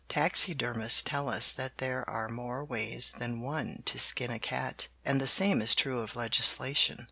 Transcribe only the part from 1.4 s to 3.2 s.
that there are more ways